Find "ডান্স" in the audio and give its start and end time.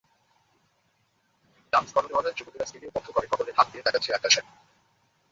1.73-1.89